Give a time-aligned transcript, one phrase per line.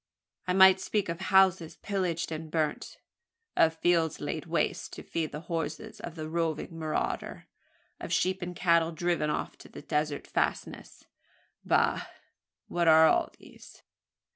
[0.47, 2.97] I might speak of houses pillaged and burnt;
[3.55, 7.45] of maize fields laid waste to feed the horses of the roving marauder;
[7.99, 11.05] of sheep and cattle driven off to desert fastnesses;
[11.63, 12.07] bah!
[12.67, 13.83] what are all these?